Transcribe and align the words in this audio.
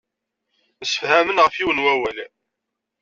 Msefhamen 0.81 1.41
ɣef 1.43 1.55
yiwen 1.57 1.83
wawal. 1.83 2.17